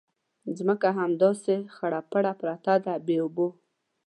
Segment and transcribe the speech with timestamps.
[0.57, 3.47] ځمکه هم همداسې خړه پړه پرته ده بې اوبو.